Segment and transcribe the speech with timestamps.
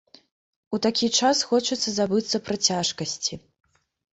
[0.77, 3.33] У такі час хочацца забыцца пра цяжкасці.